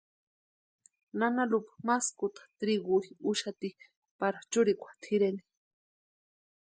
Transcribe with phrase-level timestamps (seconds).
[1.19, 3.69] Nana Lupa maskuta triguri úxati
[4.19, 5.41] para churikwa tʼireni.